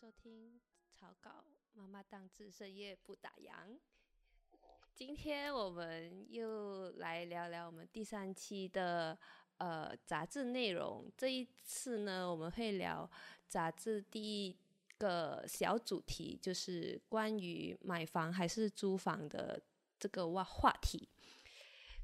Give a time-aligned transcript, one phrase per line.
[0.00, 0.60] 收听
[0.94, 3.76] 草稿妈妈当自深夜不打烊。
[4.94, 9.18] 今天我们又来聊聊我们第三期的
[9.56, 11.10] 呃杂志内容。
[11.16, 13.10] 这一次呢，我们会聊
[13.48, 14.56] 杂志第一
[14.98, 19.60] 个小主题，就是关于买房还是租房的
[19.98, 21.08] 这个话话题。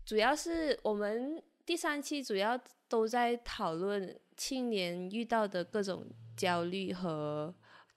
[0.05, 6.05] 主要是我们第三期主要都在讨论青年遇到的各种
[6.37, 7.55] 焦虑和。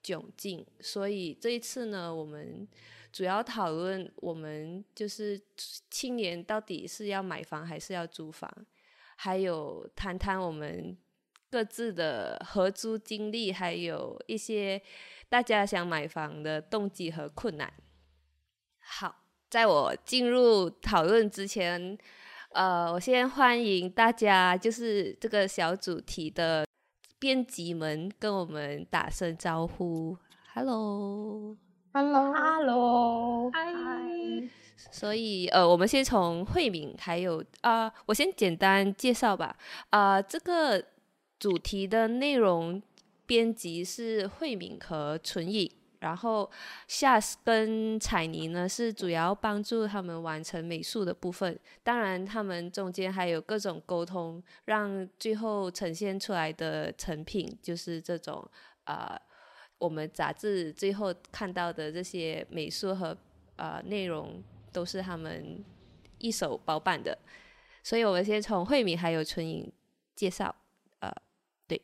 [0.07, 2.65] 窘境，所以这一次呢，我们
[3.11, 5.37] 主要讨论我们就是
[5.89, 8.49] 青年到底是要买房还是要租房，
[9.17, 10.97] 还有谈谈我们
[11.51, 14.81] 各自的合租经历，还有一些
[15.27, 17.73] 大家想买房的动机和困难。
[18.79, 21.97] 好，在我进入讨论之前，
[22.53, 26.65] 呃，我先欢迎大家，就是这个小主题的。
[27.19, 30.17] 编辑们跟我们打声招呼
[30.53, 33.61] ，Hello，Hello，Hello，嗨。
[34.91, 39.57] 所以呃，我们先从慧敏，还有啊，我先简单介绍吧。
[39.89, 40.85] 啊，这个
[41.39, 42.79] 主题的内容
[43.25, 45.69] 编辑是慧敏和纯颖。
[45.99, 46.49] 然后
[46.87, 58.47] 夏跟彩妮呢是主要帮助他们完成美术的部分，当然他们中间还有各种沟通，让最后呈现出来的成品就是这种
[58.83, 59.19] 啊，
[59.77, 63.17] 我们杂志最后看到的这些美术和
[63.55, 65.63] 呃内容都是他们
[66.19, 67.17] 一手包办的，
[67.83, 69.71] 所以我们先从慧敏还有春颖
[70.15, 70.55] 介绍，
[70.99, 71.11] 呃，
[71.67, 71.81] 对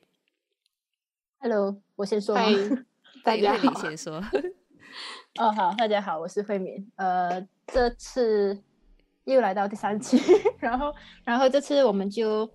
[1.39, 2.37] ，Hello，我先说。
[3.23, 4.21] 大家好，先说。
[5.39, 6.91] 哦，好，大家好，我是慧敏。
[6.97, 8.61] 呃，这次
[9.23, 10.17] 又来到第三期，
[10.59, 10.93] 然后，
[11.23, 12.51] 然后这次我们就，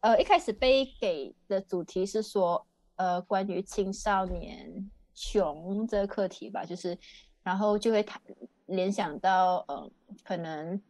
[0.00, 6.96] 呃，一开始被给的主题是说，呃，关于青少年穷这个课题吧，就是，
[7.42, 8.22] 然后就会谈
[8.66, 9.90] 联想到，呃，
[10.22, 10.80] 可能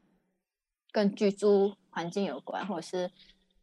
[0.91, 3.11] 跟居住环境有关，或者是，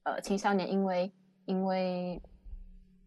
[0.02, 1.14] 呃，青少年因为
[1.46, 2.20] 因为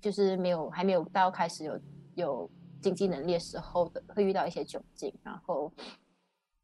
[0.00, 1.76] 就是没有还没有到开始有。
[2.14, 2.50] 有
[2.80, 5.72] 经济能力的时候的会遇到一些窘境，然后，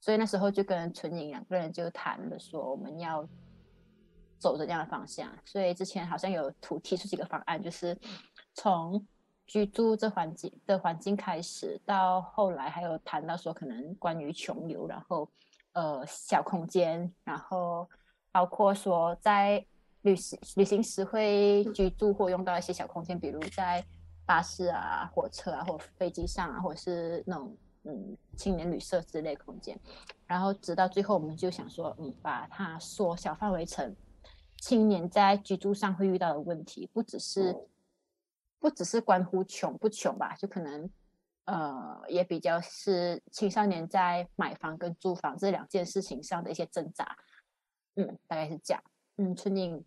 [0.00, 3.26] 所以那时候就跟纯颖两个人就谈了，说我们要
[4.38, 5.30] 走着这样的方向。
[5.44, 7.96] 所以之前好像有图提出几个方案，就是
[8.54, 9.06] 从
[9.46, 15.30] 居住这环境的环境开始，到后来还有谈到说可能关于穷游，然后
[15.72, 17.88] 呃小空间，然后
[18.32, 19.64] 包括说在
[20.02, 23.84] 旅行旅行时会居住或用到一些小空间，比如在。
[24.28, 29.80] 巴士啊、火车啊，或飞机上啊，或者是那种嗯青年旅社之类空间，
[30.26, 33.96] 然后直到最后，我们就想说，嗯，把它缩小范围成
[34.58, 37.56] 青年在居住上会遇到的问题，不只是
[38.58, 40.90] 不只是关乎穷不穷吧，就可能
[41.46, 47.16] 呃也比较是青少年在买房跟租房这两件事情上的一些挣扎，
[47.94, 48.82] 嗯，大概是这样。
[49.16, 49.82] 嗯，春宁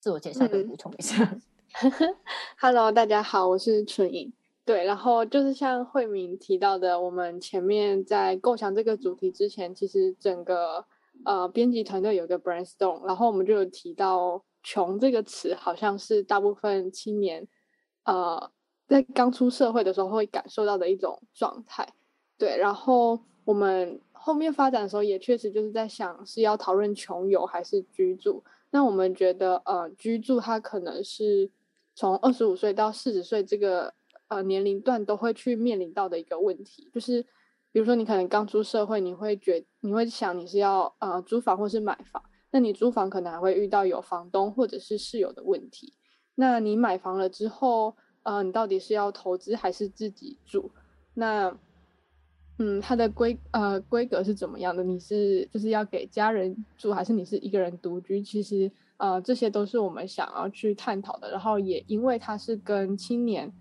[0.00, 1.38] 自我介绍跟补充一下。
[2.60, 4.30] Hello，大家好，我是春颖。
[4.64, 10.84] 对，然后就是像慧敏提到的，我们前面在构想这个主题之前，其实整个
[11.24, 17.48] 呃编辑团队有个 brainstorm，然后我们就有提到“穷”这个词，好像是大部分青年
[18.04, 18.50] 呃
[18.86, 21.88] 在刚出社会的时候会感受到的一种状态。
[22.36, 28.44] 对，然后我们后面发展的时候，也确实就是在想是要讨论穷游还是居住。
[28.70, 31.50] 那我们觉得呃居住它可能是。
[31.94, 33.92] 从二十五岁到四十岁这个
[34.28, 37.22] 呃年龄段都会去面临到的一个问题，就是
[37.70, 45.92] 比如说你可能刚出社会，你会觉你会想你是要呃租房或是买房，那你租房可能还会遇到有房东或者是室友的问题。
[46.34, 50.70] 那你买房了之后，呃，你到底是要投资还是自己住？
[51.12, 51.54] 那
[52.58, 54.82] 嗯，它的规呃规格是怎么样的？
[54.82, 58.22] 你是就是要给家人住，还是你是一个人独居？
[58.22, 58.72] 其实。
[58.98, 63.52] 呃，这些都是我们想要去探讨的，然后也因为它是跟青年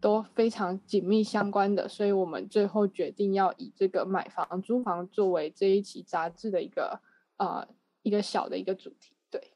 [0.00, 6.98] 都非常紧密相关的，所以我们最后决定要以这个买房、租房作为这一期杂志的一个
[7.36, 7.68] 呃
[8.00, 9.12] 一个小的一个主题。
[9.30, 9.52] 对，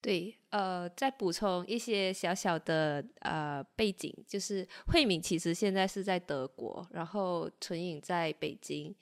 [0.00, 8.94] 对，呃，再补充一些小小的呃背景，就是慧敏其实现在是在德国，然后纯颖在北京，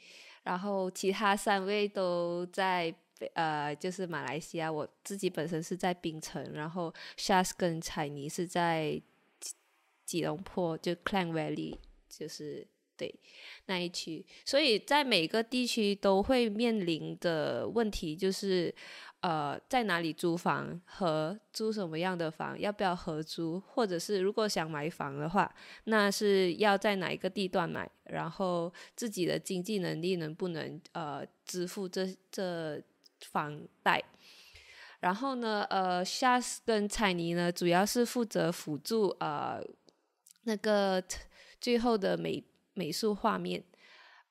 [0.45, 2.95] 然后其他三位都在。
[3.35, 9.01] 呃，就是马来西亚，我自己本身是在槟城，然后 Shas 跟彩妮是在
[10.05, 11.77] 吉隆坡，就 Clang Valley，
[12.09, 12.67] 就是
[12.97, 13.15] 对
[13.67, 14.25] 那一区。
[14.45, 18.75] 所以在每个地区都会面临的问题就是，
[19.21, 25.51] 呃在哪里租房和租什么样的房，要不要合租，或者是如果想买房的话，
[25.85, 32.83] 那是要在哪一个地段买，然后自己的经济能力能不能呃支付这这
[33.31, 34.03] 房贷。
[35.01, 39.63] 然后呢，呃，sha 跟彩妮呢，主要是负责辅助呃
[40.45, 41.03] 那个
[41.61, 42.43] 最后的美
[42.73, 43.63] 美术画面。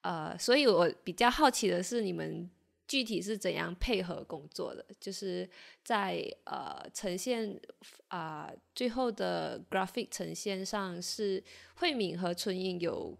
[0.01, 2.50] 呃，所以我比较好奇的是，你们
[2.88, 4.86] 具体是怎样配合工作的？
[5.00, 5.48] 就是
[5.84, 7.60] 在呃呈现
[8.07, 11.44] 啊最后的 graphic 呈现上，是
[11.75, 13.18] 慧敏和春英有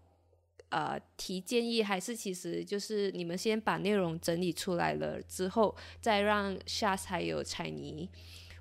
[0.70, 8.08] 呃提建议，还是其实就是你们先把内容整理出来了之后，再让夏还有彩妮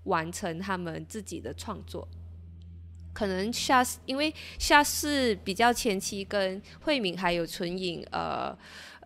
[0.03, 2.07] 完成他们自己的创作？
[3.13, 8.57] 可能夏，因为夏是比较前期跟慧敏还有纯影呃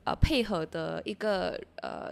[0.05, 2.09] 呃配合的一个呃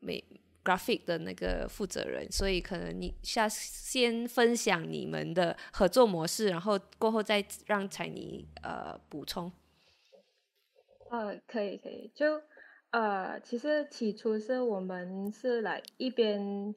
[0.00, 0.22] 美
[0.62, 9.50] graphic 的那个负责人，所以可能你夏先分享你们的合作模式，然后过后再让彩妮呃补充。
[11.12, 12.40] 呃，可以可以，就
[12.90, 16.74] 呃其实起初是我们是来一边。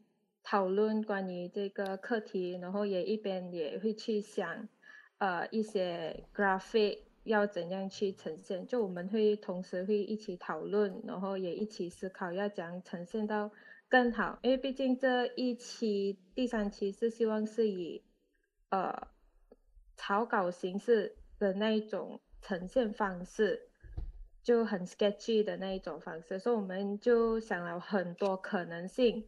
[0.48, 4.70] 讨论关于这个课题，然后也一边也会去想，
[5.18, 8.68] 呃，一些 graphic 要怎样去呈现。
[8.68, 13.50] 就我们会同时会一起讨论，然后也一起思考要怎样呈现到
[13.90, 14.38] 更好。
[14.44, 18.04] 因为毕竟这一期第三期是希望是以
[18.70, 19.08] 呃
[19.96, 23.68] 草稿形式的那一种呈现方式，
[24.46, 29.28] 就很 sketchy 的那一种方式，所以我们就想了很多可能性。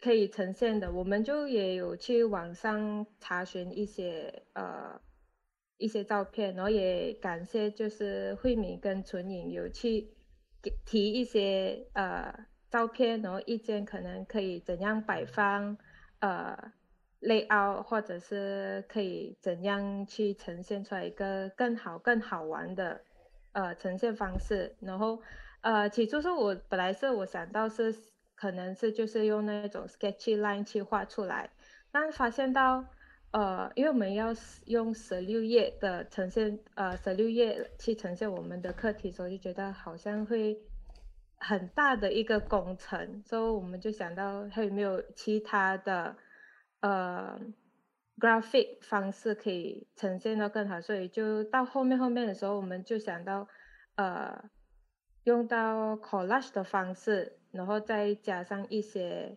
[0.00, 5.00] 可以呈现的，我们就也有去网上查询一些呃
[5.78, 10.08] 一些照片，然后也感谢就是慧敏跟纯颖有去
[10.60, 15.78] 给提一些呃照片，然后意见可能可以怎样摆放
[16.18, 16.72] 呃
[17.20, 23.04] layout，或者是可以怎样去呈现出来一个更好更好玩的
[23.52, 25.22] 呃呈现方式，然后
[25.60, 27.94] 呃起初是我本来是我想到是。
[28.34, 31.48] 可能是就是用那种 sketchy line 去画出来，
[31.92, 32.84] 但发现到，
[33.30, 34.34] 呃，因为我们要
[34.66, 40.58] 用十六页的呈现，呃，十六页去呈现我们的课题，所以就觉得好像会
[41.38, 46.16] 很大的一个工程，所以我们就想到还有没有其他的，
[46.80, 47.38] 呃
[48.18, 53.48] ，graphic 方式可以呈现到更好，所以就到后面后面的时候，我们就想到，
[53.96, 54.50] 呃，
[55.24, 57.38] 用到 collage 的方式。
[57.52, 59.36] 然后再加上一些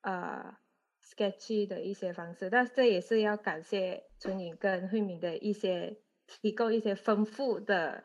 [0.00, 0.56] 呃
[1.00, 5.96] sketchy 的一些方式，但是这也是要感谢春颖跟慧敏的一些
[6.26, 8.02] 提供一些丰富的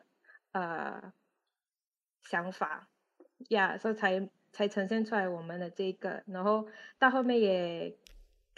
[0.52, 1.12] 呃
[2.22, 2.88] 想法
[3.48, 6.22] 呀，所以才才呈现出来我们的这个。
[6.28, 6.68] 然后
[7.00, 7.98] 到后面也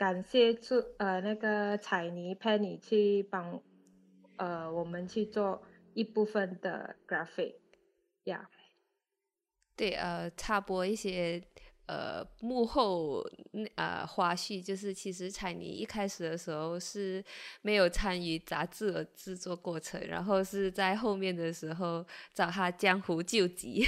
[0.00, 3.60] 感谢出呃那个彩泥 Penny 去帮
[4.36, 5.62] 呃我们去做
[5.92, 7.56] 一部分的 graphic
[8.24, 8.48] 呀。
[9.76, 11.42] 对，呃，插播一些
[11.90, 13.20] 呃幕后
[13.50, 17.24] 那呃花絮，就是其实彩妮一开始的时候是
[17.62, 23.84] 没有参与杂志的制作过程，然后是在后面的时候找他江湖救急，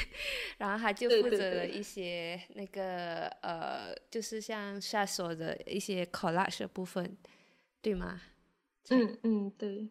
[0.59, 7.17] 然后他就负责了一些那个呃，就是像下说的一些 collage 的部分，
[7.81, 8.21] 对吗？
[8.91, 9.89] 嗯嗯，对，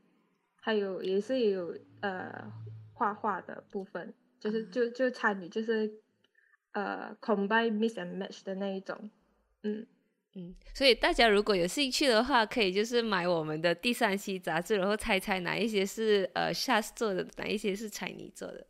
[0.60, 2.51] 还有也是有呃
[2.94, 4.13] 画画的部分。
[4.41, 6.01] 就是就就参与就是
[6.74, 9.10] 呃 combine mix and match 的那一种，
[9.63, 9.86] 嗯
[10.34, 18.66] 嗯，所以大家如果有兴趣的话，可以就是买我们的第三期杂志，然后猜猜哪一些是呃 Shas 做的，哪一些是彩泥做的。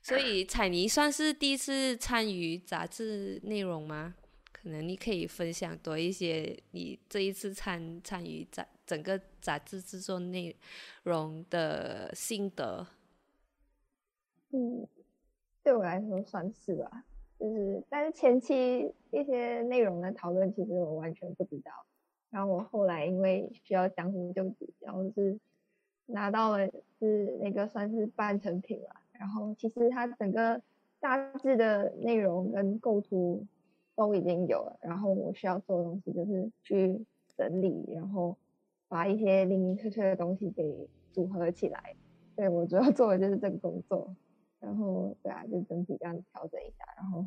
[0.00, 4.14] 所以彩泥算是第一次参与杂志内容吗？
[4.52, 10.56] 可能你可以分享多一些你这一次参参与杂整个杂志制作内
[11.02, 12.86] 容的心得。
[14.52, 14.88] 嗯。
[15.62, 17.04] 对我来说算是吧，
[17.38, 21.70] 就是但是前期一些内容的讨论，其实我完全不知道。
[22.30, 25.38] 然后我后来因为需要将心救急，然后是
[26.06, 26.66] 拿到了
[26.98, 28.88] 是那个算是半成品了。
[29.12, 30.60] 然后其实它整个
[31.00, 33.46] 大致的内容跟构图
[33.94, 37.04] 都已经有了，然后我需要做的东西就是去
[37.36, 38.36] 整理，然后
[38.88, 41.94] 把一些零零碎碎的东西给组合起来。
[42.34, 44.14] 对我主要做的就是这个工作。
[44.66, 47.24] 然后对啊，就整体这样调整一下，然后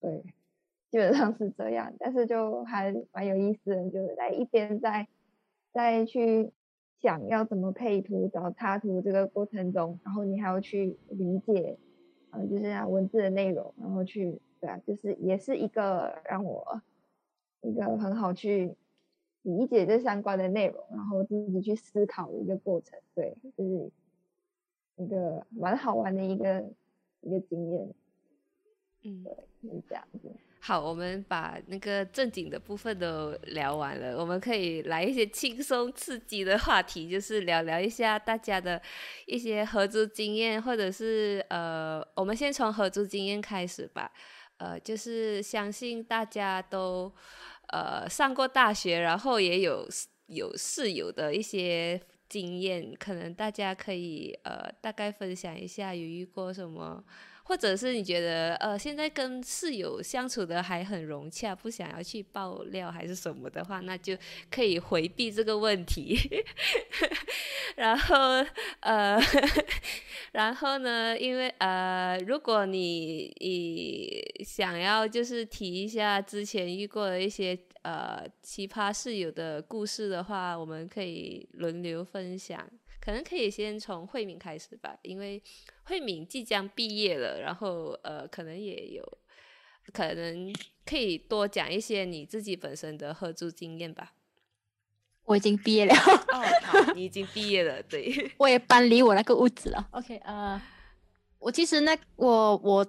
[0.00, 0.22] 对，
[0.92, 1.92] 基本上是这样。
[1.98, 5.08] 但是就还蛮有意思的，就是在一边在
[5.72, 6.52] 在去
[7.00, 11.76] 想要怎么配图、找插图这个过程中，然后你还要去理解
[12.30, 16.80] 呃，就是像文字的内容，然后去对啊，就是也是一个让我
[17.62, 18.76] 一个很好去
[19.42, 23.90] 理解这相关的内容，然后自己去思考的一个过程，对，就是
[24.96, 26.64] 一个蛮好玩的一个
[27.20, 27.94] 一个经验，
[29.04, 30.30] 嗯，对，是这样子。
[30.58, 38.82] 好，我们把那个正经的部分都聊完了，我们可以来一些轻松刺激的话题，就是聊聊一下大家的
[39.26, 44.10] 一些合租经验，或者是呃，我们先从合租经验开始吧。
[44.56, 47.12] 呃，就是相信大家都
[47.68, 49.86] 呃上过大学，然后也有
[50.26, 57.02] 有室友的一些经验，可能大家可以呃大概分享一下有遇过什么。
[57.48, 64.18] 或者是你觉得呃，现在跟室友相处的还很融洽，不想要去爆料还是什么的话，那就
[64.50, 66.18] 可以回避这个问题。
[67.76, 68.44] 然后
[68.80, 69.16] 呃，
[70.32, 77.56] 然后呢，因为呃，如果你你想要就是提一下之前遇过的一些
[77.86, 82.68] 呃奇葩室友的故事的话，我们可以轮流分享。
[83.00, 85.40] 可能可以先从慧敏开始吧，因为
[85.84, 89.18] 慧敏即将毕业了，然后呃，可能也有，
[89.92, 90.52] 可能
[90.84, 94.14] 可以多讲一些你自己本身的合租经验吧。
[95.24, 95.94] 我已经毕业了。
[95.94, 98.12] 哦，好，你已经毕业了，对。
[98.38, 99.88] 我也搬离我那个屋子了。
[99.92, 100.60] OK，呃，
[101.38, 102.84] 我其实那我我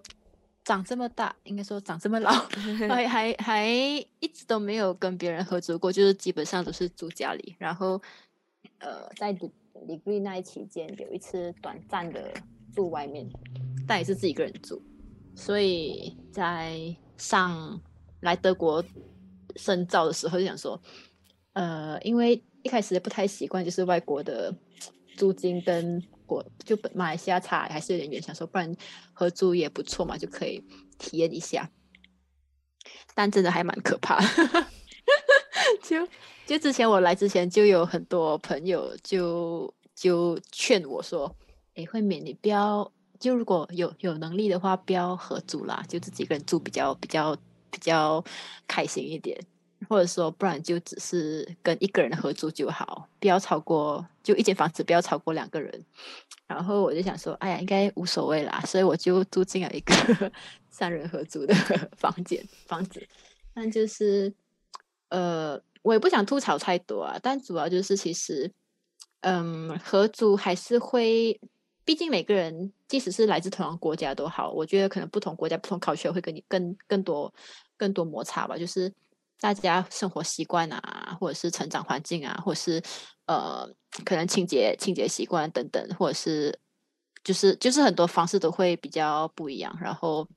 [0.68, 2.32] 长这么大，应该说长这么老，
[2.90, 8.02] 还还还一直都没有跟别人合租过，就是基本上都是住家里，然后
[8.80, 9.36] 呃，在。
[9.88, 12.34] degree 那一期间，有一次短暂的
[12.74, 13.30] 住外面，
[13.88, 14.82] 但也是自己一个人住。
[15.36, 16.76] 所以在
[17.16, 17.80] 上
[18.22, 18.84] 来德国
[19.56, 20.82] 深造的时候，就想说，
[21.54, 24.52] 呃，因为一开始也不太习惯，就是外国的
[25.16, 28.76] 租金跟国就马来西亚差还是有点远，想说不然
[29.14, 30.64] 合租也不错嘛，就可以
[31.00, 31.68] 体验一下。
[33.16, 34.20] 但真的还蛮可怕，
[35.82, 36.08] 就。
[36.46, 41.36] 就之前我来之前，就有很多朋友就就劝我说
[41.76, 47.36] ：“哎，慧敏，你不要就如果有有能力的话，不要合租啦，就自己一个人住比较比较
[47.70, 48.24] 比较
[48.66, 49.38] 开心一点。
[49.88, 55.86] 或者说，不然就只是跟一个人合租就好，不要超过就一间房子不要超过两个人。
[56.46, 59.94] 然后我就想说，哎呀，应该无所谓啦，所以我就住进了一个
[60.70, 61.53] 三人合租的
[61.98, 63.06] 房间房子。
[63.53, 64.34] 但就是
[65.10, 68.51] 呃。”我也不想吐槽太多啊，但主要就是其实，
[69.22, 71.39] 嗯，合租还是会，
[71.86, 77.34] 毕竟每个人即使是来自同样国家都好，我觉得可能不同国家不同考学会跟你更更多
[77.77, 78.91] 更多摩擦吧，就是
[79.39, 82.82] 大家生活习惯啊，或者是成长环境啊，或者是
[83.25, 83.67] 呃，
[84.06, 86.58] 可能清洁清洁习惯等等，或者是
[87.24, 90.27] 就是就是很多方式都会比较不一样，然后。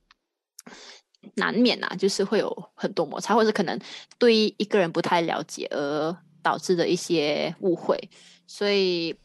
[1.35, 3.79] 难免呐，就是会有很多摩擦，或者可能
[4.17, 7.95] 对一个人不太了解而导致的一些误会。
[8.47, 9.15] 所以，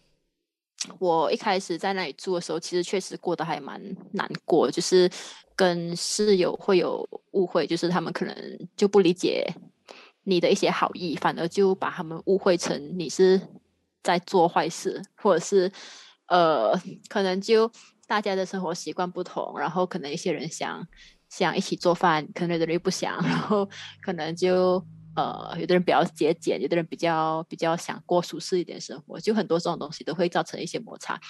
[0.98, 3.80] 我一开始在那里住的时候，其实确实过得还蛮
[4.12, 5.10] 难过，就是
[5.54, 8.34] 跟室友会有误会，就是他们可能
[8.76, 9.46] 就不理解
[10.24, 13.40] 你的一些好意，反而就把他们误会成你是
[14.02, 15.70] 在做坏事，或者是
[16.28, 16.72] 呃，
[17.08, 17.70] 可能就
[18.06, 20.86] 大家的生活习惯不同，然后可能一些人想。
[21.28, 23.68] 想一起做饭，可能有的人不想， 然后
[24.00, 24.80] 可能就
[25.16, 31.20] 呃，有的人比较节俭，有的人比较比较想过舒适一点生活，就很多这种东西都会造成一些摩擦。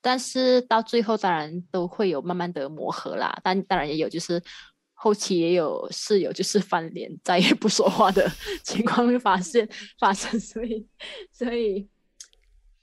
[0.00, 3.38] 但是到最后，当然都会有慢慢的磨合啦。
[3.42, 4.42] 但当然也有就是
[4.92, 8.30] 后期也有室友就是翻脸再也不说话的
[8.62, 9.68] 情况会发现
[9.98, 10.38] 发生。
[10.38, 10.86] 所以
[11.32, 11.88] 所以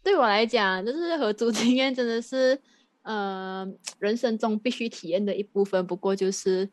[0.02, 2.62] 对我来讲，就是合租经验真的是。
[3.08, 3.64] 呃，
[4.00, 5.86] 人生中必须体验的一部分。
[5.86, 6.68] 不过就是，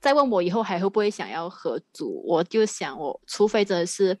[0.00, 4.18] 再问我以后还会不会想要合租，我就想，我除非真的是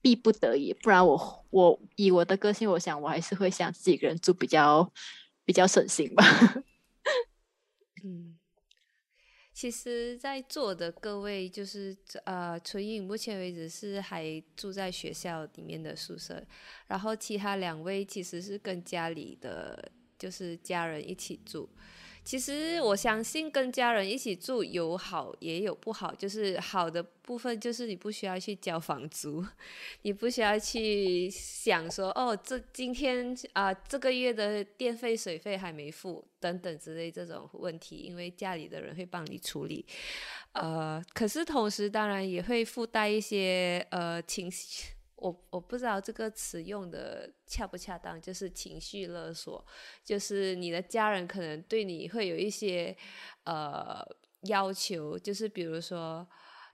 [0.00, 4.92] 逼不得已，不然我我以我的个性，我想我还是会想自己一个人住比较
[5.44, 6.24] 比较省心吧。
[8.02, 8.38] 嗯，
[9.52, 16.42] 其实，在座的各位，就是呃，纯影目前为止是还住在学校里面的宿舍，
[16.86, 19.92] 然后其他两位其实是跟家里的。
[20.20, 21.66] 就是家人一起住，
[22.24, 26.14] 其实我相信跟家人一起住有好也有不好。
[26.14, 29.44] 就是好的部分就是你不需要去交房租，
[30.02, 39.84] 你不需要去想说哦，这今天啊这个月的电费水费还没付等等之类这种问题，因为家里的人会帮你处理。
[40.52, 44.92] 呃，可是同时当然也会附带一些呃情绪。
[45.20, 49.64] 我我不知道这个词用的恰不恰当，就是情绪勒索，
[50.02, 52.96] 就是你的家人可能对你会有一些
[53.44, 54.02] 呃
[54.42, 56.26] 要求，就是比如说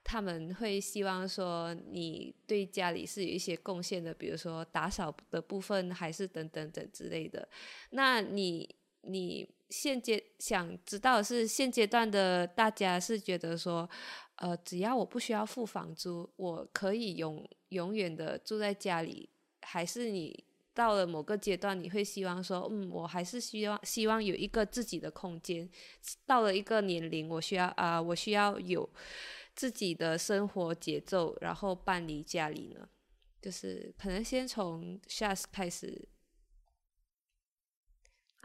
[0.04, 7.48] 他们会希望说你对家里是有一些贡献的，比如说打扫的部分，还是等等等之类的。
[7.90, 13.88] 那你你现阶想知道是现阶段的大家是觉得说，
[14.36, 19.28] 呃，只要我不需要付房租，我可以永永远的住在家里，
[19.62, 25.68] 还是你到了某个阶段，你会希望说，嗯，我还是希望希望有一个自己的空间。
[26.26, 28.88] 到了一个年龄，我需要啊，我需要有
[29.54, 32.88] 自己的生活节奏，然后搬离家里呢，
[33.42, 36.08] 就是可能先从 Shas 开始。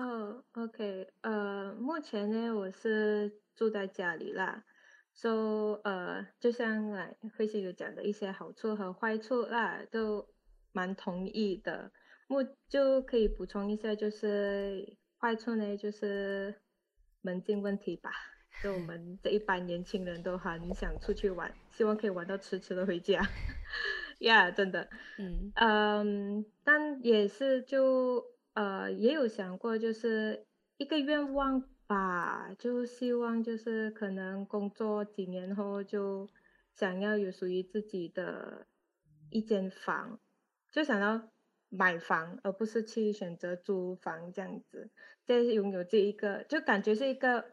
[0.02, 4.64] 哦，OK，呃，目前呢，我是住在家里啦。
[5.14, 10.28] So，呃，就像来慧心有讲的一些好处和坏处啦，都
[10.72, 11.92] 蛮同意的。
[12.26, 16.56] 目就可以补充一下，就是坏处呢，就是
[17.22, 18.10] 门禁问题吧。
[18.64, 23.22] 就我 们这一班年轻人都很想出去玩，希望可以玩到迟迟的回家。
[24.20, 24.90] Yeah，真的。
[25.18, 30.46] 嗯嗯，但也是就呃也有想过，就是
[30.78, 36.30] 一个愿望吧，就希望就是可能工作几年后就
[36.74, 38.68] 想要有属于自己的
[39.30, 40.20] 一间房，
[40.72, 41.30] 就想要
[41.70, 44.92] 买房，而不是去选择租房这样子，
[45.26, 47.52] 再拥有这一个，就感觉是一个。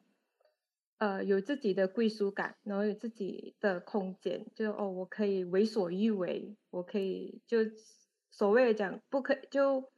[1.01, 7.59] 呃，有自己的归属感，然后有自己的空间，就哦，我可以为所欲为，我可以就
[8.33, 9.93] 所谓的讲，不可就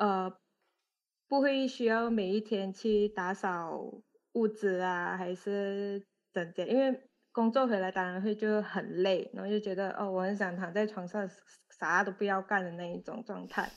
[0.00, 0.34] 呃
[1.28, 3.78] 不会需要每一天去打扫
[4.32, 11.28] 屋子啊，还是整洁，因为工作回来当然会就很累，然后就觉得哦，我很想躺在床上
[11.78, 13.70] 啥都不要干的那一种状态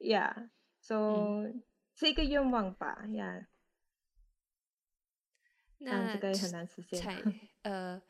[0.00, 1.46] ，Yeah，so
[1.94, 3.46] 是一个愿望吧，Yeah。
[5.78, 7.00] 那这个也很难实现。
[7.62, 8.02] 呃，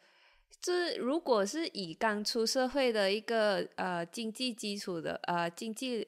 [0.61, 6.07] 这如果是以刚出社会的一个呃经济基础的呃经济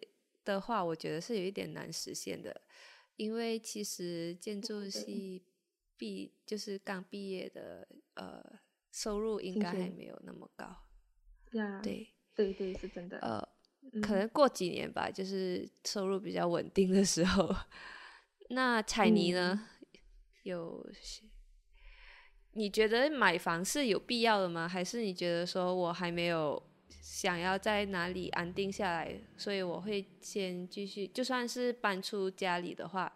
[0.55, 2.63] 的话，我觉得是有一点难实现的，
[3.17, 5.45] 因为其实建筑系
[5.97, 8.43] 毕就是刚毕业的呃
[8.91, 10.65] 收入应该还没有那么高。
[11.53, 13.19] 呀，对对对，是真的。
[13.19, 13.47] 呃，
[14.01, 17.55] 可能过几年吧，就是收入比较稳定的时候。
[18.51, 19.69] 那彩妮呢？
[20.45, 20.89] 有。
[22.53, 24.67] 你觉得买房是有必要的吗？
[24.67, 26.63] 还是你觉得说我还没有
[27.09, 33.15] 想要在哪里安定下来，所以我会先继续，就算是搬出家里的话，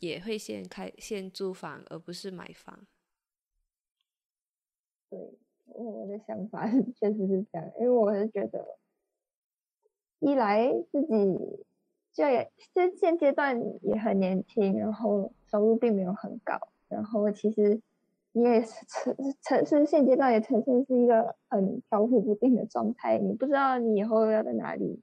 [0.00, 2.86] 也会先开先租房，而不是买房。
[5.08, 5.18] 对，
[5.64, 8.78] 我的想法确实是这样，因为我是觉得，
[10.20, 11.64] 一来自己
[12.12, 17.80] 就也现现阶段也很年轻，然后收入并没有很高，然后其实。
[18.32, 18.86] 你也是
[19.42, 25.00] 城城市现阶段也呈现是一个很飘忽不定的状态，你不知道你以后要在哪里，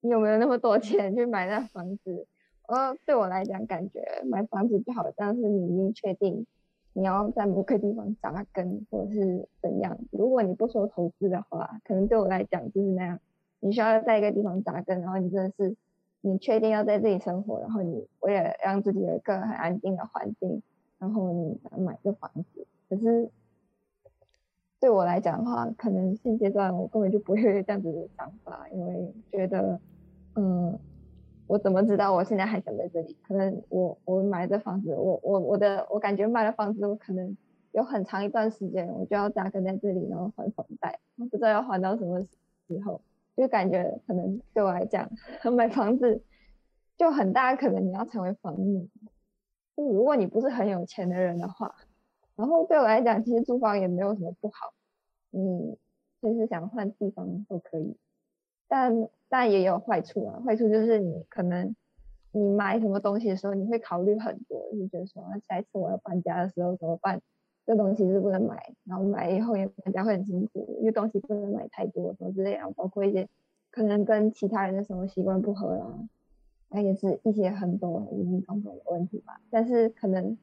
[0.00, 2.26] 你有没有那么多 钱去买那房子？
[2.68, 6.46] 呃，对我来讲，感觉买房子就好像是你已经确定
[6.92, 9.98] 你要在某个地方扎根，或者是怎样。
[10.10, 13.18] 如果你不说投资的话，可能对我来讲就是那样，
[13.58, 15.74] 你需要在一个地方扎根，然后你真的是
[16.20, 20.62] 你确定要在这里生活，然后你为了让自己有一个很安定的环境。
[20.98, 23.30] 然后你买个房子，可是
[24.80, 29.80] 对我来讲的话，可能现阶段我根本就不会有这样子的想法，因为觉得，
[30.34, 30.78] 嗯，
[31.46, 33.16] 我怎么知道我现在还想在这里？
[33.26, 37.36] 可能我我买这房子，我我我的我感觉买了房子，我可能
[37.72, 42.28] 有很长一段时间我就要扎根在这里，然后还房贷，我不知道要还到什么时
[42.84, 43.00] 候，
[43.36, 45.08] 就感觉可能对我来讲，
[45.56, 46.22] 买房子
[46.96, 48.88] 就很大可能你要成为房奴。
[49.84, 51.74] 如果你不是很有钱的人的话，
[52.36, 54.72] 然后对我来讲，其实租房也没有什么不好，
[55.30, 55.76] 你
[56.20, 57.96] 随时想换地方都可以。
[58.66, 61.74] 但但也有坏处啊，坏处就是你可能
[62.32, 67.20] 你买什么东西的时候，你会考虑很多，就觉得说下一次我要搬家的时候怎么办？
[67.66, 73.28] 这东西是不能买，然后买以后也搬家会很辛苦，因为东西不能买太多什么之类的，包括一些
[73.70, 75.86] 可能跟其他人的生活习惯不合啦。
[76.70, 80.36] 那也是一些很多林林总总的问题吧，但是可能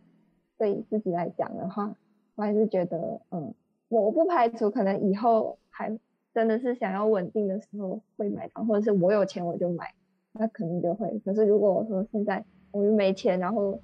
[0.58, 1.96] 对自己来讲的话，
[2.36, 3.54] 我还是觉得，嗯，
[3.90, 6.00] 我不排除可能以后还
[6.34, 9.94] 真的是想要稳定的时候会买房，或者是我有钱我就买，
[10.34, 11.22] 那可能就会。
[11.24, 13.80] 可是如果我说现在我又没钱，然后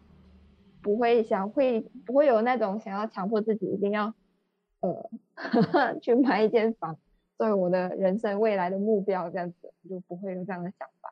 [0.81, 4.13] 不会想会不会有那种想要强迫自己一定要
[4.79, 5.09] 呃
[6.01, 6.97] 去买一间房，
[7.37, 11.10] 作为我的人生未来的目标这样子，我就不会有这样的想法，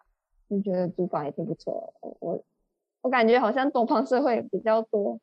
[0.49, 1.93] 就觉得租房也挺不错。
[2.19, 2.43] 我
[3.01, 5.19] 我感觉好像东方社会比较多，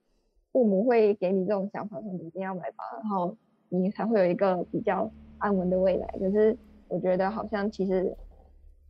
[0.52, 3.36] 父母会给你这种想法，说你一定要买房，然后
[3.68, 6.06] 你才会有一个比较安稳的未来。
[6.18, 6.56] 可是
[6.88, 8.16] 我觉得好像其实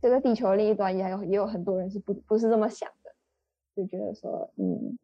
[0.01, 3.11] 这个地球另一端也有也有很多人是不不是这么想的，
[3.75, 4.97] 就觉得说，嗯，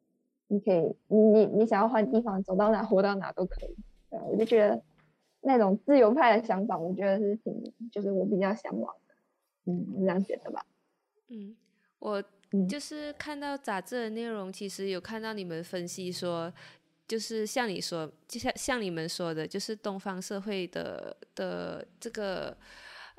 [0.47, 3.75] 你可以，你你你想要换地方，走到哪活到哪都可以。
[4.09, 4.81] 对，我就觉得。
[5.45, 9.13] 那种自由派的想法，我觉得是挺，就是我比较向往的，
[9.65, 10.65] 嗯，这样觉得吧。
[11.29, 11.55] 嗯，
[11.99, 12.23] 我
[12.69, 16.53] 就是看到杂志的内容，其实有看到你们分析说，
[17.07, 22.57] 就是像你说，就像像你们说的，就是东方社会的的这个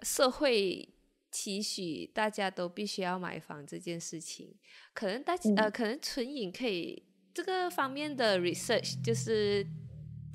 [0.03, 0.89] 社会
[1.31, 4.55] 期许，大家都必须要买房这件事情，
[4.93, 9.67] 可能大呃，可能纯影可以这个方面的 research 就是。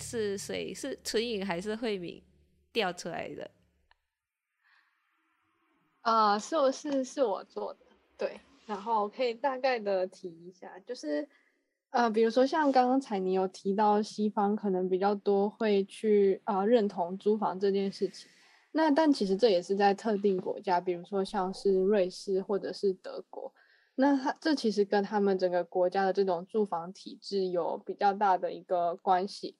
[0.01, 0.73] 是谁？
[0.73, 2.23] 是纯影还是慧敏
[2.71, 3.51] 调出来的？
[6.01, 7.79] 啊，是我是是我做的，
[8.17, 8.39] 对。
[8.65, 11.27] 然后可以大概的提一下，就是
[11.89, 18.29] 呃，比如说像刚刚才你有提到西方可能比较多会去啊认同租房这件事情，
[18.71, 23.51] 那但其实这也是在特定国家，比如说像是瑞士或者是德国，
[23.95, 29.57] 那它这其实跟他们整个国家的这种住房体制有比较大的一个关系。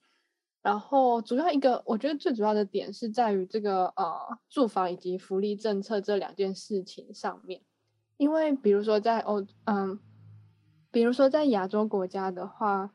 [0.62, 7.62] 然后主要一个，我觉得最主要的点是在于这个呃住房以及福利政策这两件事情上面，
[8.18, 10.00] 因为比如说在欧嗯，
[10.92, 12.92] 比如说在亚洲国家的话，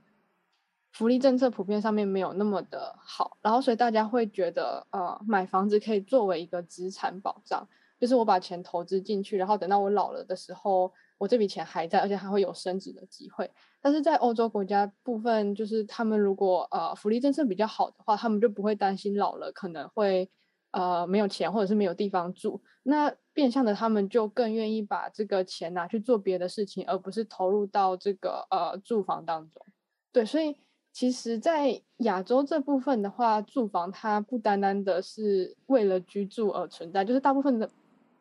[0.93, 7.67] 福利政策普遍上面没有那么的好，然后所以大家会觉得呃买房子可以作为一个资产保障，
[7.99, 10.93] 就是我把钱投资进去，然后等到我老了的时候。
[11.19, 13.51] 我这笔钱还在，而且还会有升值的机会。
[13.81, 20.31] 但是在欧洲国家部分，就是他们如果呃福利政策比较好的话，他们就不会担心老了可能会
[20.73, 22.61] 呃没有钱或者是没有地方住。
[22.83, 29.65] 那变相的，他们就更愿意把这个钱拿去做别的事情，而不是投入到这个呃住房当中。
[30.13, 30.57] 对，所以
[30.93, 37.71] 其实，在亚洲这部分的话，住房它不单单的是为了居住而存在，就是大部分的。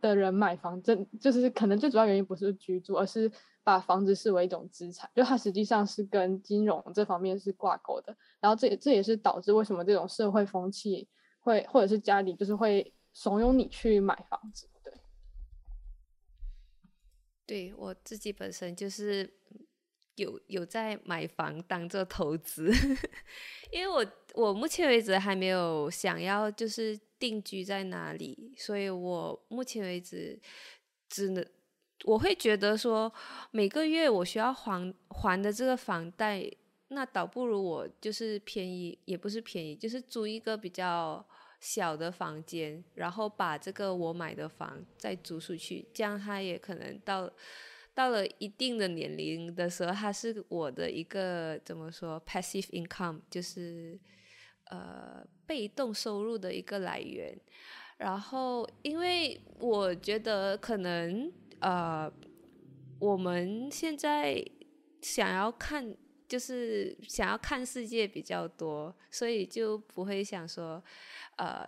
[0.10, 3.32] 的人买房，真就是可能最主要原因不是居住，而是
[3.64, 8.16] 把房子视为一种资产，就它实际上是跟金融这方面是挂钩的。
[8.40, 11.08] 然后这这也是导致为什么这种社会风气
[11.40, 14.68] 会，或者是家里就是会怂恿你去买房子。
[14.84, 14.94] 对，
[17.46, 19.34] 对我自己本身就是
[20.16, 22.72] 有有在买房当做投资，
[23.72, 27.00] 因为我我目前为止还没有想要就是。
[27.24, 28.54] 定居在哪里？
[28.58, 30.38] 所以我目前为止
[31.08, 31.46] 只能，
[32.04, 33.10] 我会觉得说
[33.52, 36.52] 每个月我需要还还的这个房贷，
[36.90, 41.26] 那倒不如我就是便宜，也不是便宜，就是租一个比较
[41.62, 47.32] 小的房间，然后把这个我买的房再租出去，这样他也可能到
[47.94, 54.00] 到了一定的年龄的时候，它是我的一个怎么说 passive income，就是
[54.66, 55.26] 呃。
[55.46, 57.38] 被动收入的一个来源，
[57.98, 62.12] 然后因为我觉得可能呃，
[62.98, 64.42] 我们现在
[65.02, 65.94] 想要看
[66.30, 70.82] 就是想要看世界比较多，所以就不会想说
[71.36, 71.68] 呃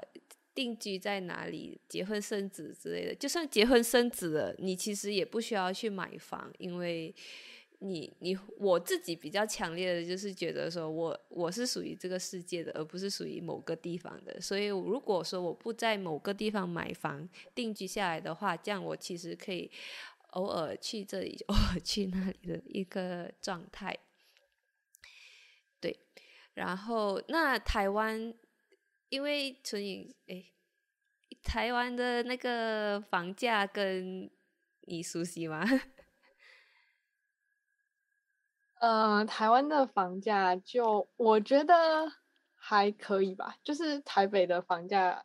[0.56, 3.14] 定居在哪里、结婚生子之类的。
[3.14, 7.14] 就算结婚生子了，你其实也不需要去买房，因为。
[7.80, 14.40] 你你我自己比较强烈的就是觉得说，我我是属于这个世界的，而不是属于某个地方的。
[14.40, 19.70] 所以如果说我不在某个地方买房定居下来的话，这样我其实可以
[20.32, 23.96] 偶尔去这里， 偶尔去那里的一个状态。
[25.82, 26.00] 对，
[26.54, 28.34] 然后那台湾，
[29.16, 30.44] 因为纯影哎，
[31.42, 34.30] 台湾的那个房价跟
[34.82, 35.64] 你熟悉吗？
[38.82, 42.12] 呃，台湾的房价就我觉得
[42.56, 45.24] 还可以吧，就是台北的房价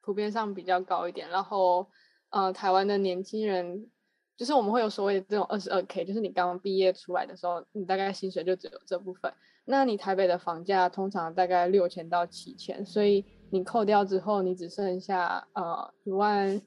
[0.00, 1.88] 普遍上比较高一点，然后
[2.30, 3.88] 呃，台湾的年轻人
[4.36, 9.32] 就是我们会有所谓的这种二十二 k，就是你刚刚毕业出来的时候，你大概薪水就只有这部分。
[9.68, 16.60] 那你台北的房价通常大概六千到七千，所以你扣掉之后，你只剩下呃一万，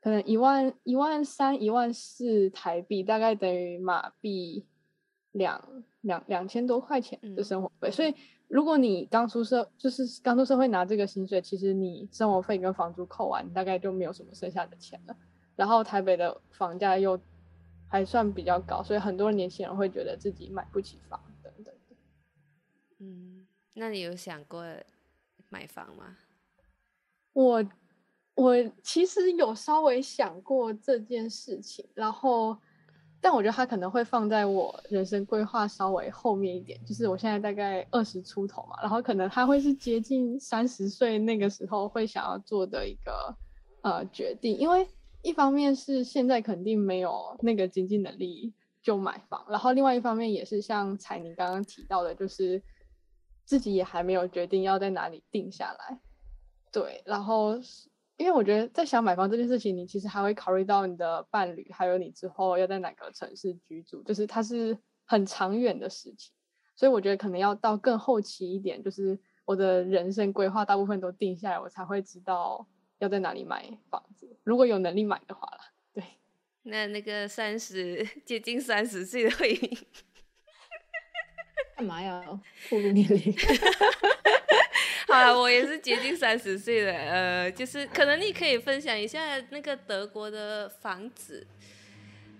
[0.00, 4.66] 可能一万一万三、一万四台币，大概等于马币。
[5.34, 5.60] 两
[6.02, 8.14] 两两千多块钱的生活费，所以
[8.46, 15.16] 如果你刚出社，就是刚出社会拿这个薪水，其实你生活费跟房租扣完，大概就没有什么剩下的钱了。
[15.56, 17.18] 然后台北的房价又
[17.88, 21.18] 还算比较高，所以很多年轻人会觉得自己买不起房。
[23.04, 24.64] 嗯，那你有想过
[25.50, 26.16] 买房吗？
[27.34, 27.62] 我
[28.34, 32.56] 我其实有稍微想过这件事情，然后，
[33.20, 43.36] 但我觉得它可能会放在我人生规划稍微后面一点，就是我现在大概二十出头嘛，然后可能它会是接近三十岁那个时候会想要做的一个
[43.82, 44.88] 呃决定，因为
[45.20, 52.62] 一方面是现在肯定没有那个经济能力就买房，然后另外一方面也是像彩宁刚刚提到的，就是
[53.44, 56.00] 自己也还没有决定要在哪里定下来，
[56.72, 57.60] 对，然后。
[58.16, 66.32] 因为我觉得在想买房这件事情，你其实还会考虑到你的伴侣，还有你之后要在哪个城市居住，就是它是很长远的事情。
[66.76, 72.64] 所以我觉得可能要到更后期一点，就是我的人生规划大部分都定下来，我才会知道
[72.98, 74.38] 要在哪里买房子。
[74.44, 76.04] 如果有能力买的话啦，对。
[76.62, 79.76] 那那个三十接近三十岁的慧敏，
[81.76, 82.20] 干嘛要
[82.70, 83.34] 暴露年龄？
[85.08, 91.46] 啊，我也是接近三十岁了，呃，就是可能你可以分享一下那个德国的房子，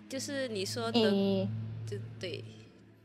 [0.08, 1.48] 就是你说的，
[1.86, 2.44] 就对，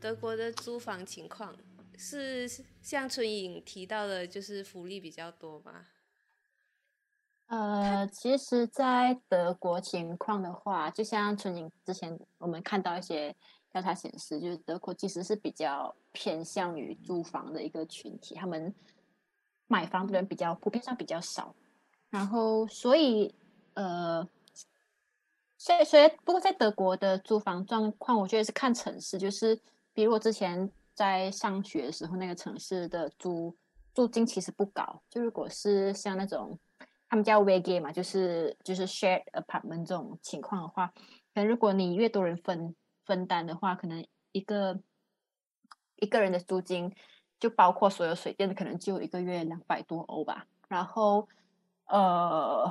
[0.00, 1.54] 德国的租房情况
[1.96, 2.48] 是
[2.82, 5.86] 像春颖提到的，就是福利比较多吗？
[7.46, 13.34] 呃，其实，在德国情况的话，就像春颖之前我们看到一些
[13.72, 18.74] 调查显示，就是德国其实是比较偏向于租房的一个群体，他们。
[19.72, 21.54] 买房的人比较普遍上比较少，
[22.08, 23.32] 然后所以
[23.74, 24.28] 呃，
[25.56, 33.56] 所以所以不过在德国的租房状况，我觉得是看城市，就是比如我之前在上学的时候，那个城市的租
[33.94, 36.58] 租金其实不高，就如果是像那种
[37.08, 40.88] 他们叫 v g 嘛，就是就是 shared apartment 这种情况的话，
[41.32, 42.74] 可能如果你越多人分
[43.06, 44.80] 分担的话，可能一个
[45.96, 46.94] 一个人的租金。
[47.38, 50.46] 就包括所有水电的，可能就一个月两百多欧吧。
[50.68, 51.26] 然后，
[51.86, 52.70] 呃，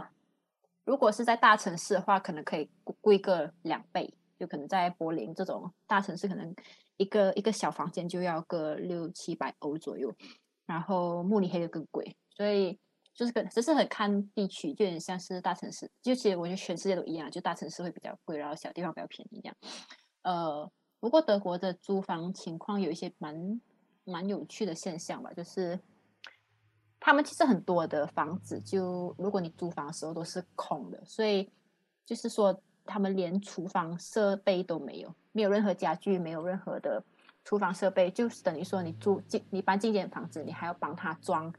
[0.83, 2.69] 如果是在大城市的话，可能可以
[3.01, 4.13] 贵个两倍。
[4.37, 6.55] 就可能在柏林这种大城市，可能
[6.97, 10.15] 一个一个小房间就要个六七百欧左右。
[10.67, 12.79] 然后慕尼黑就更贵，所以
[13.15, 15.89] 就是可只是很看地区，就有点像是大城市。
[16.03, 19.55] 就其实我觉得全世界都一样，就大城市会比较贵，然后小地方比较便宜这样。
[20.21, 23.59] 呃，不过德国的租房情况有一些蛮。
[24.05, 25.79] 蛮有趣的现象吧，就是
[26.99, 31.47] 他们其实很多的房子，就如果你租房的时候都是空的，所以
[32.07, 37.03] 就是说他们连厨房设备都没有，没有任何家具，没有任何的
[37.43, 41.53] 厨房设备，就是等于说你住进你搬进一间房子，你还要帮他装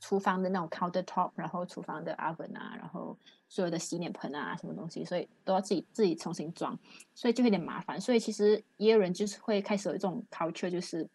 [0.00, 3.14] 厨房的那种 counter top，然后厨房的 oven 啊，然后
[3.50, 6.78] 所有的洗脸盆啊什么东西，所以都要自己自己重新装，
[7.14, 8.00] 所以就有点麻烦。
[8.00, 11.06] 所以其实也有人就是会开始有一种 culture，就是。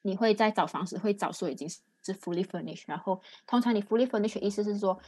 [0.00, 4.98] 你会在找房时会找说已经是 fully furnished，然后通常你 fully furnished 意思是说，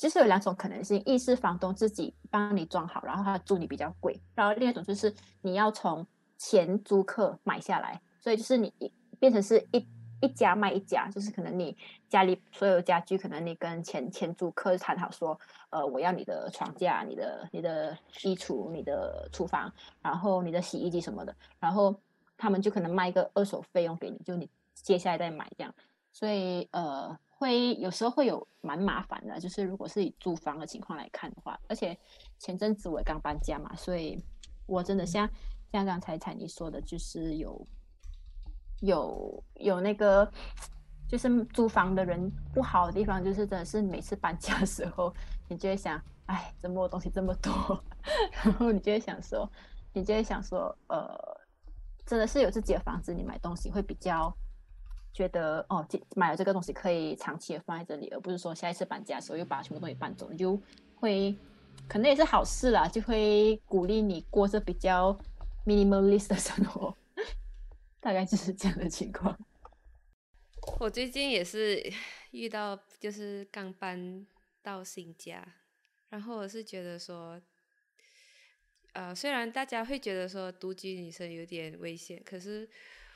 [0.00, 6.04] 就是有两种可能性，一是房东自己帮你装好，然后他租你比较贵，然后另一种就是你要从
[6.36, 8.72] 前租客买下来，所以就是你
[9.20, 9.86] 变成是一
[10.20, 11.76] 一家卖一家，就是可能你
[12.08, 15.38] 家里所有家具，可能你跟前前租客谈好说，
[15.70, 21.94] 呃，我要你的床架、你的你的衣橱、你的厨房，然后你的洗衣机什么的，然后。
[22.42, 25.74] 他们就可能卖一个二手费用给你，就你接下来再买这样，
[26.10, 29.38] 所以呃，会有时候会有蛮麻烦的。
[29.38, 31.94] 就是如果是以租房的情况来看的话，而且
[32.38, 34.18] 前阵子我刚搬家嘛，所以
[34.64, 35.28] 我真的像
[35.70, 37.62] 像刚才彩妮说的，就是有
[38.80, 40.30] 有有那个
[41.08, 45.14] 就是租房的人不好的地方，就是真的是每次搬家的时候，
[45.48, 47.82] 你就会想，哎，怎么我东西这么多？
[48.44, 49.50] 然后你就会想说，
[49.92, 51.40] 你就会想说，呃。
[52.06, 54.34] 真的是有自己的房子，你买东西会比较
[55.12, 60.60] 觉得哦，买了这个东西可以长期的放在这里，而不是说下一次搬家的时候又把全部东西搬走，你就
[60.96, 61.32] 会
[61.86, 65.16] 可能也是好事啦，就会鼓励你过着比较
[65.64, 66.92] minimalist 的生活，
[68.00, 69.38] 大概就是这样的情况。
[70.78, 71.92] 我最近也是
[72.32, 74.26] 遇到，就是刚搬
[74.62, 75.46] 到新家，
[76.08, 77.40] 然后我是觉得说。
[78.92, 82.68] 呃，虽然大家会觉得说独居女生有点危险，可是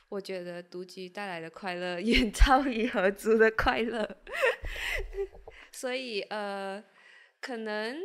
[0.09, 4.19] 我觉得独居带来的快乐 远超于合租的快乐。
[5.73, 6.81] 所以呃，
[7.41, 8.01] 可能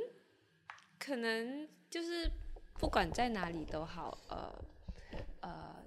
[0.97, 2.31] 可能就是
[2.79, 4.65] 不管在哪里都好，呃
[5.41, 5.78] 呃，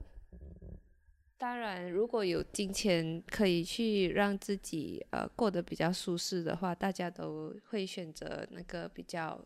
[1.42, 9.44] 当然如果有金钱可以去让自己呃过得比较舒适的话，大家都会选择那个比较。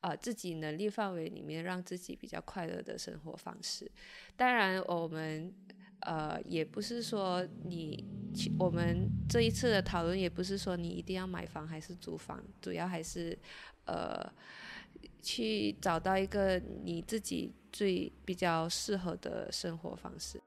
[0.00, 3.90] 呃，自己能力范围里面让自己比较快乐的生活方式。
[4.36, 5.50] 当然，我们
[6.00, 8.04] 呃也不是说你
[8.58, 13.38] 我们这一次的讨论也不是说你一定要买房还是租房，主要还是
[13.86, 14.30] 呃
[15.22, 20.38] 去找到一个你自己最比较适合的生活方式。